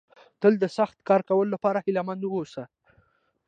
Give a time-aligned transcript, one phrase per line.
[0.41, 2.63] تل د سخت کار کولو لپاره هيله مند ووسئ.